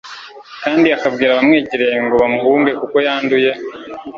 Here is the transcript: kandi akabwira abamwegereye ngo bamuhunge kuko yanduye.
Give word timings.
kandi 0.63 0.87
akabwira 0.97 1.29
abamwegereye 1.31 1.97
ngo 2.05 2.15
bamuhunge 2.21 2.71
kuko 2.79 2.95
yanduye. 3.05 3.51